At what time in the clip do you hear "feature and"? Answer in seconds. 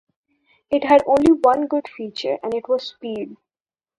1.87-2.55